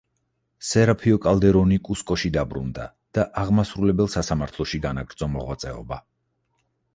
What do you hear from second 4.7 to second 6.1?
განაგრძო მოღვაწეობა.